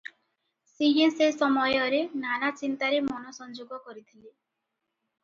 ସିଂହେ 0.69 1.09
ସେ 1.17 1.27
ସମୟରେ 1.41 1.99
ନାନା 2.23 2.49
ଚିନ୍ତାରେ 2.63 3.03
ମନ 3.11 3.35
ସଂଯୋଗ 3.39 3.81
କରିଥିଲେ। 3.91 4.31